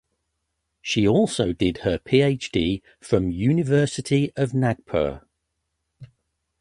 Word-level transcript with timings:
She 0.81 1.07
also 1.07 1.53
did 1.53 1.77
her 1.83 1.99
PhD 1.99 2.81
from 2.99 3.29
University 3.29 4.33
of 4.35 4.51
Nagpur. 4.51 5.21